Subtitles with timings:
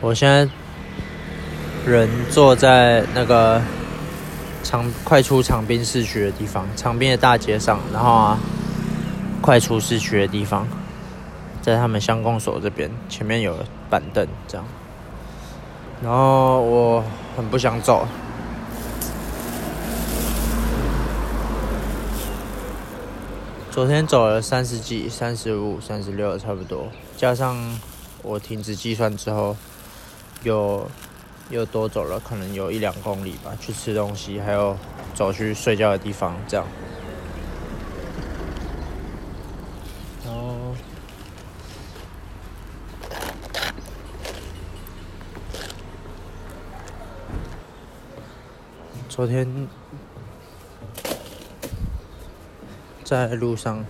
[0.00, 0.48] 我现在
[1.86, 3.60] 人坐在那个
[4.62, 8.38] 长快出长滨市区的地方，长滨的大街上，然后啊，
[9.40, 10.68] 快出市区的地方，
[11.62, 13.56] 在他们乡公所这边，前面有
[13.88, 14.66] 板凳这样，
[16.02, 17.02] 然后我
[17.36, 18.06] 很不想走。
[23.70, 27.56] 昨天走了三十几、三十五、三十六，差不多，加上
[28.22, 29.54] 我停止计算之后，
[30.42, 30.88] 又
[31.50, 34.76] 又多走了，可能有一两公里吧，去吃东西，还有
[35.14, 36.66] 走去睡觉的地方，这样。
[40.24, 40.74] 然后
[49.08, 49.68] 昨天
[53.02, 53.84] 在路上，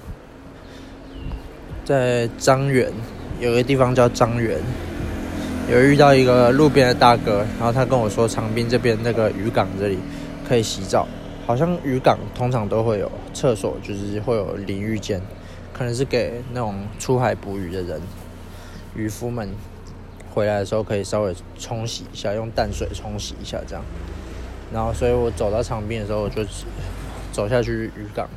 [1.84, 2.92] 在张园
[3.40, 4.60] 有个地方叫张园，
[5.68, 9.98] 有遇到一个路边的大哥，然后他跟我说，长滨这边那个渔港这里
[10.48, 11.08] 可以洗澡，
[11.44, 15.20] 好像渔港通常都会有厕所，就是会有淋浴间，
[15.72, 18.00] 可能是给那种出海捕鱼的人，
[18.94, 19.50] 渔夫们
[20.32, 23.84] 回来的时候可以稍微冲洗一下，用淡水冲洗一下这样。
[24.72, 26.44] 然后，所以我走到长滨的时候，我就
[27.32, 28.28] 走下去渔港，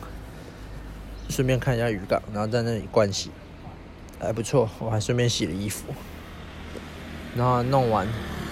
[1.30, 3.30] 顺便看一下渔港，然后在那里灌洗，
[4.20, 4.68] 还不错。
[4.80, 5.84] 我还顺便洗了衣服，
[7.36, 8.08] 然后弄完，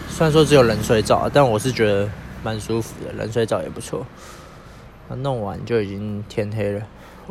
[0.10, 2.10] 虽然说只有冷水澡，但我是觉得
[2.44, 4.06] 蛮舒服的，冷水澡也不错。
[5.10, 6.82] 弄完就已经天黑了。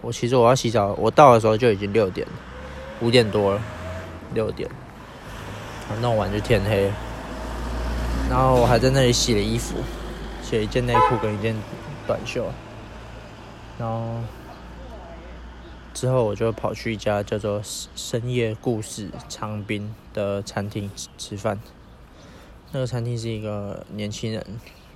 [0.02, 2.26] 我其实我要洗澡，我到的时候就已经六点，
[3.00, 3.60] 五点多了，
[4.34, 4.68] 六点。
[6.00, 6.94] 弄完就天黑了，
[8.28, 9.76] 然后我还在那里洗了衣服。
[10.42, 11.56] 洗了一件内裤跟一件
[12.06, 12.44] 短袖，
[13.80, 14.20] 然后
[15.96, 21.58] 之后我就跑去一家叫做“深夜故事长滨”的餐厅吃饭。
[22.70, 24.44] 那个餐厅是一个年轻人，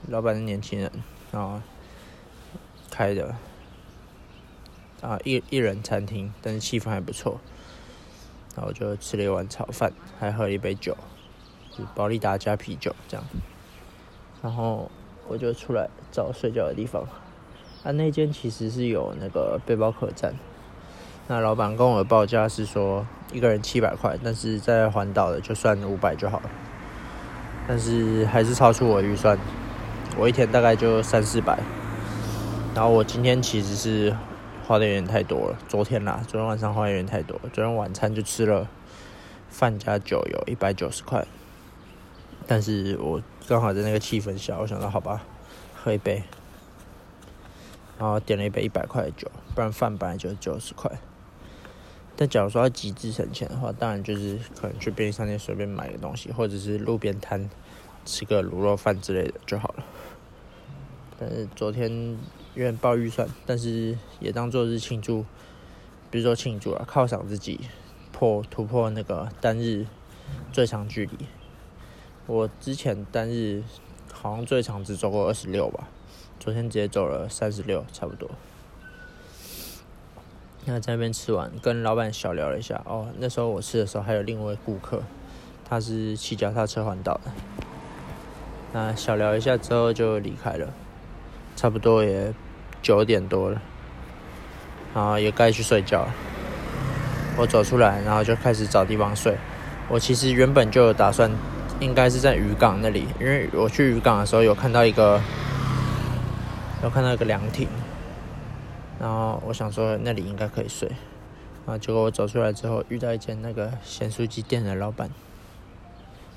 [0.08, 0.92] 老板是年轻人，
[1.32, 1.62] 然后
[2.90, 3.34] 开的
[5.00, 7.40] 啊一一人餐厅，但是气氛还不错。
[8.54, 10.94] 然后我就吃了一碗炒饭，还喝了一杯酒，
[11.74, 13.24] 是保利达加啤酒这样，
[14.42, 14.90] 然后。
[15.28, 17.04] 我就出来找睡觉的地方，
[17.84, 20.34] 啊，那间其实是有那个背包客栈，
[21.30, 26.50] 那老板跟我的报价是说一个人七百块，但是在环岛的就算五百就好了，
[27.68, 29.38] 但是还是超出我预算，
[30.18, 31.56] 我一天大概就三四百，
[32.74, 34.16] 然后我今天其实是
[34.66, 38.66] 花的有点太多了，昨天啦，昨天晚上花的有点太多，昨天晚餐就吃了
[39.48, 41.24] 饭加酒有一百九十块。
[42.48, 45.22] 但是我刚好在那个气氛下，我想到好吧，
[45.76, 46.24] 喝一杯，
[48.00, 50.90] 然后点了一杯一百块的酒，不然饭本来就九十块。
[52.20, 57.48] 但假如说要极致省钱的话，当然就是可能去便利商店随便买个东西，或者是路边摊
[58.04, 59.84] 吃个卤肉饭之类的就好了。
[61.18, 61.90] 但是昨天
[62.52, 65.24] 有点爆预算，但是也当做是庆祝，
[66.10, 67.58] 比如说庆祝啊，犒赏自己
[68.12, 69.86] 破突破那个单日
[70.52, 71.24] 最长距离。
[72.26, 73.62] 我之前单日
[74.12, 75.88] 好像最长只走过二十六吧，
[76.38, 78.30] 昨天直接走了三十六，差不多。
[80.64, 82.80] 那在那边吃完，跟老板小聊了一下。
[82.84, 85.02] 哦，那时候我吃的时候还有另一位顾客，
[85.68, 87.30] 他是骑脚踏车环岛的。
[88.72, 90.68] 那小聊一下之后就离开了，
[91.56, 92.32] 差不多也
[92.82, 93.60] 九点多了，
[94.94, 96.14] 然后也该去睡觉了。
[97.36, 99.36] 我走出来，然后就开始找地方睡。
[99.88, 101.30] 我其实原本就有打算。
[101.80, 105.18] 应该是在渔港那里，因为我去渔港的时候有看到一个，
[106.82, 107.66] 有看到一个凉亭，
[109.00, 110.86] 然后我想说那里应该可以睡，
[111.66, 115.10] 然后结果我走出来之后遇到一间那个咸酥鸡店的老板，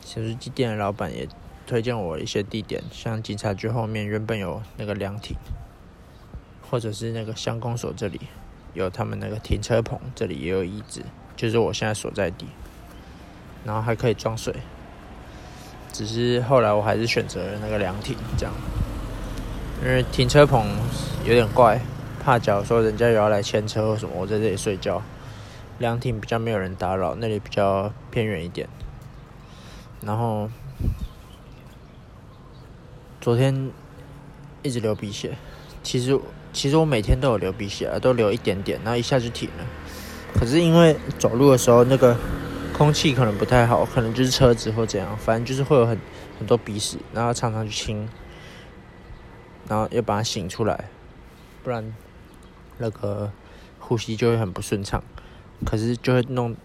[0.02, 1.28] 咸酥鸡店的老板也
[1.68, 5.36] 推荐我一些地点，像警察局后面原本有那个凉亭，
[6.72, 8.22] 或者是那个乡公所这里
[8.74, 11.04] 有他们那个停车棚，这里也有椅子，
[11.36, 12.48] 就是我现在所在地，
[13.66, 14.56] 然后还可以装水。
[15.92, 18.54] 只是后来我还是选择了那个凉亭，这样，
[19.84, 20.66] 因为停车棚
[21.24, 21.80] 有点怪，
[22.24, 25.02] 怕假如说人家有要来牵车或什么，我在这里睡觉。
[25.80, 28.70] 凉亭比较没有人打扰，那里比较偏远一点。
[30.02, 30.50] 然后
[33.20, 33.72] 昨天
[34.62, 35.38] 一直流鼻血，
[35.84, 36.18] 其实
[36.54, 39.66] 其实我每天都有流鼻血啊，都流一点点，然后一下就停了。
[40.34, 42.18] 可是因为走路的时候那个。
[42.74, 45.96] 空气可能不太好，可能就是车子或怎样，反正就是会有很
[46.40, 48.10] 很多鼻屎，然后常常去清，
[49.70, 50.90] 然后要把它醒出来，
[51.64, 51.94] 不然
[52.78, 53.32] 那个
[53.80, 55.04] 呼吸就会很不顺畅。
[55.66, 56.56] 可是就会弄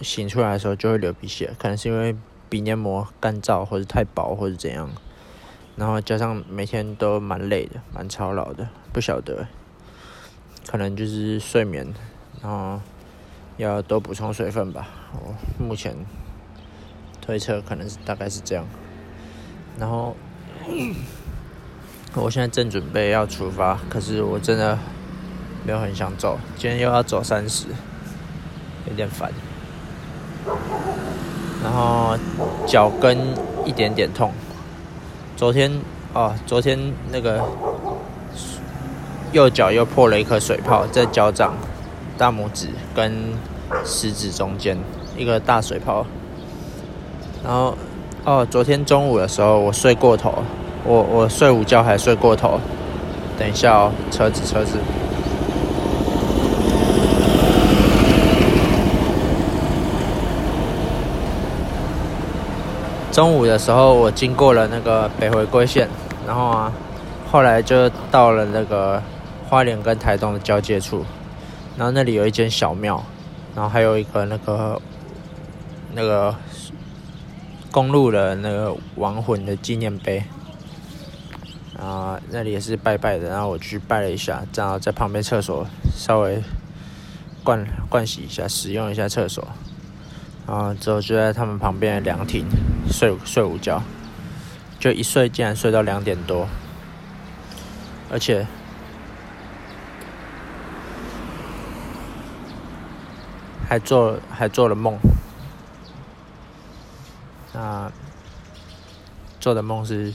[0.00, 2.16] 醒出来的时候就会流鼻血，可能是因为
[2.48, 4.90] 鼻黏膜干燥或者太薄或者怎样，
[5.76, 9.46] 然后加上每天都蛮累的，蛮操劳的，不晓得，
[10.66, 11.94] 可能就是睡眠，
[12.42, 12.80] 然后
[13.58, 14.88] 要多补充水分吧。
[15.12, 15.94] 我目前
[17.20, 18.66] 推测可能是大概是这样，
[19.78, 20.16] 然后
[22.14, 24.76] 我现在正准备要出发，可是我真的
[25.68, 27.66] 没有很想走，今天又要走三十，
[28.88, 29.30] 有点烦。
[31.62, 32.16] 然后
[32.66, 33.18] 脚跟
[33.66, 34.32] 一点点痛，
[35.36, 35.70] 昨天
[36.14, 36.78] 哦，昨天
[37.12, 37.44] 那个
[39.32, 41.52] 右脚又破了一颗水泡，在脚掌
[42.16, 43.12] 大拇指跟
[43.84, 44.74] 食指中间
[45.18, 46.06] 一个大水泡。
[47.44, 47.76] 然后
[48.24, 50.42] 哦，昨天中午的时候我睡过头，
[50.82, 52.58] 我我睡午觉还睡过头。
[53.38, 54.78] 等一下哦，车子车子。
[63.18, 65.88] 中午的时候，我经过了那个北回归线，
[66.24, 66.72] 然后啊，
[67.28, 69.02] 后来就到了那个
[69.48, 71.04] 花莲跟台东的交界处，
[71.76, 73.04] 然后那里有一间小庙，
[73.56, 74.80] 然后还有一个那个
[75.94, 76.32] 那个
[77.72, 80.22] 公路的那个亡魂的纪念碑，
[81.76, 86.40] 啊，那里也是拜拜的，然后我去拜了一下，然后在旁边厕所稍微
[87.42, 89.44] 灌灌洗一下，使用一下厕所。
[90.46, 92.46] 然后之后就在他们旁边的凉亭。
[92.90, 93.82] 睡睡午觉，
[94.80, 96.48] 就一睡竟然睡到两点多，
[98.10, 98.46] 而且
[103.68, 104.98] 还做还做了梦，
[107.52, 107.92] 那
[109.38, 110.12] 做的梦是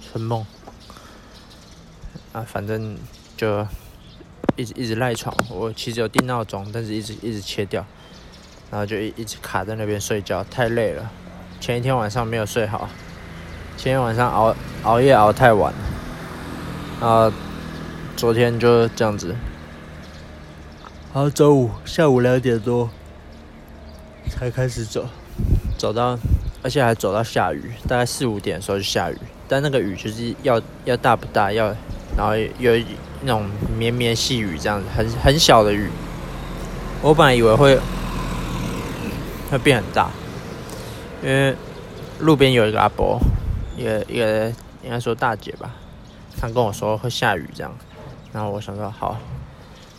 [0.00, 0.44] 春梦，
[2.32, 2.98] 啊，反正
[3.36, 3.66] 就
[4.56, 7.84] 一直一直赖床，我其实有定闹钟，但是一直一直切掉。
[8.68, 11.08] 然后就一一直卡在那边睡觉，太累了。
[11.60, 12.88] 前一天晚上没有睡好，
[13.76, 15.72] 前天晚上熬熬夜熬太晚，
[17.00, 17.32] 然后
[18.16, 19.34] 昨天就这样子。
[21.12, 22.88] 然后周五下午两点多
[24.28, 25.06] 才开始走，
[25.76, 26.18] 走到
[26.62, 29.18] 而且还走到下雨，大概四五点的时候就下雨，
[29.48, 31.74] 但那个雨就是要要大不大，要
[32.16, 32.72] 然后有
[33.22, 35.88] 那种绵绵细雨这样子，很很小的雨。
[37.02, 37.78] 我本来以为会。
[39.48, 40.10] 会变很大，
[41.22, 41.54] 因为
[42.20, 43.18] 路边有一个阿伯，
[43.76, 44.48] 一个一个
[44.82, 45.74] 应该说大姐吧，
[46.38, 47.72] 她跟我说会下雨这样，
[48.32, 49.16] 然后我想说好，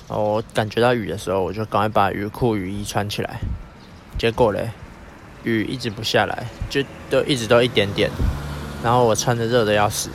[0.07, 3.39] 我感觉到雨的时候，我就赶快把雨裤雨衣穿起来，
[4.17, 4.69] 结果嘞，
[5.43, 8.09] 雨一直不下来，就都一直都一点点，
[8.83, 10.09] 然后我穿的热的要死，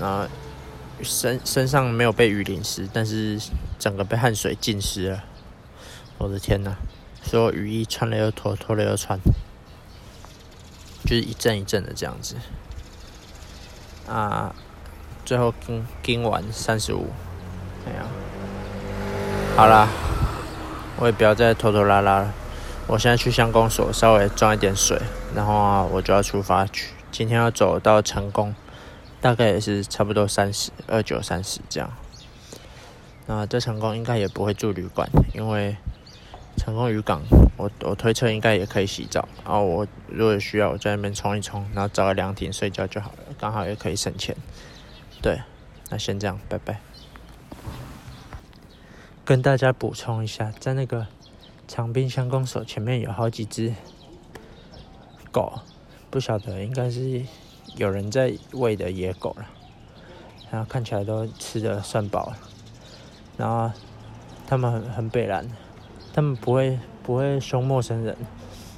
[0.00, 0.26] 然后
[1.02, 3.38] 身身上没有被雨淋湿，但是
[3.78, 5.24] 整个被汗水浸湿了，
[6.18, 6.74] 我的天呐！
[7.22, 9.18] 所有雨衣穿了又脱，脱了又穿，
[11.04, 12.36] 就是一阵一阵的这样子。
[14.08, 14.54] 啊，
[15.24, 17.08] 最后跟跟完三十五，
[17.86, 18.04] 哎呀，
[19.56, 19.88] 好啦，
[20.98, 22.34] 我也不要再拖拖拉拉了。
[22.86, 25.00] 我现在去乡公所稍微装一点水，
[25.34, 26.90] 然后，我就要出发去。
[27.10, 28.54] 今天要走到成功，
[29.22, 31.90] 大概也是差不多三十二九三十这样。
[33.26, 35.76] 那在成功应该也不会住旅馆，因为。
[36.56, 37.22] 成功渔港，
[37.56, 39.28] 我我推测应该也可以洗澡。
[39.44, 44.36] 然后我如果有需要，我在那边冲一冲，然后找个凉亭睡觉就好了，刚好也可以省钱。
[45.20, 45.40] 对，
[45.90, 46.80] 那先这样，拜拜。
[49.24, 51.06] 跟大家补充一下，在那个
[51.66, 53.74] 长滨乡公所前面有好几只
[55.32, 55.60] 狗，
[56.10, 57.22] 不晓得应该是
[57.76, 59.46] 有人在喂的野狗了，
[60.50, 62.38] 然后看起来都吃的算饱了，
[63.36, 63.70] 然后
[64.46, 65.48] 他们很很北蓝。
[66.14, 68.16] 他们不会不会凶陌生人，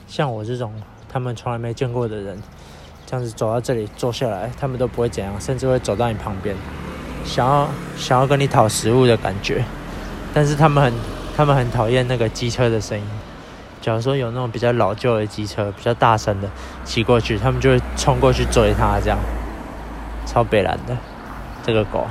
[0.09, 0.73] 像我这种
[1.07, 2.43] 他们从来没见过的人，
[3.05, 6.57] 这样子走到这里坐下来，他们都不会怎样，甚至会走到你旁边，
[7.27, 9.63] 想要想要跟你讨食物的感觉。
[10.33, 10.93] 但是他们很
[11.37, 13.05] 他们很讨厌那个机车的声音。
[13.83, 16.49] 假如说有那种比较老旧的机车，比较大声的
[16.87, 19.19] 骑过去，他们就会冲过去追它，这样
[20.25, 20.97] 超北蓝的
[21.63, 22.07] 这个狗。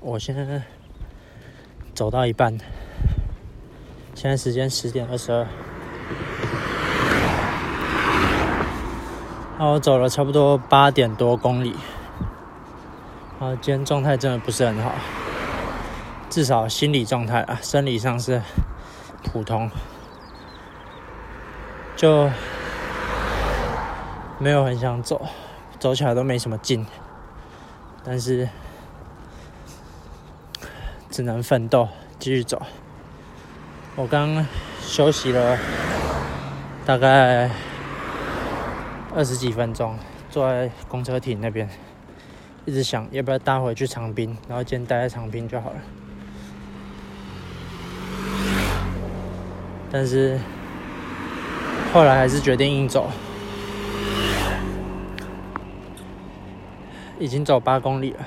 [0.00, 0.62] 我现在
[1.92, 2.56] 走到一半。
[4.24, 5.46] 现在时间十点二十二，
[9.58, 11.76] 那我走了差不多八点多公里，
[13.38, 14.94] 啊，今天状态真的不是很好，
[16.30, 18.40] 至少心理状态啊，生理上是
[19.24, 19.70] 普通，
[21.94, 22.30] 就
[24.38, 25.20] 没有很想走，
[25.78, 26.86] 走起来都没什么劲，
[28.02, 28.48] 但是
[31.10, 31.86] 只能奋斗
[32.18, 32.62] 继续走。
[33.96, 34.44] 我刚
[34.80, 35.56] 休息了
[36.84, 37.48] 大概
[39.14, 39.96] 二十几分钟，
[40.28, 41.68] 坐在公车亭那边，
[42.64, 45.76] 一直想要不要搭回去长滨，然后今天待在长滨就好了。
[49.92, 50.40] 但是
[51.92, 53.08] 后来还是决定硬走，
[57.20, 58.26] 已经走八公里了，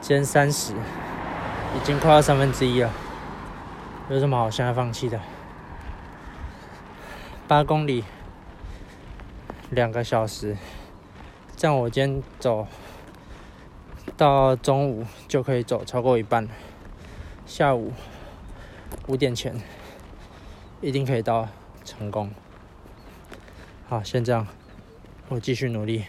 [0.00, 2.90] 今天三十，已经快要三分之一了，
[4.10, 5.20] 有什么好现在放弃的？
[7.46, 8.02] 八公里，
[9.70, 10.56] 两个小时，
[11.56, 12.66] 这样我今天走
[14.16, 16.50] 到中午就可以走超过一半了。
[17.46, 17.92] 下午
[19.06, 19.54] 五点前
[20.80, 21.48] 一定可以到
[21.84, 22.32] 成功。
[23.88, 24.44] 好，先这样，
[25.28, 26.04] 我继续努力。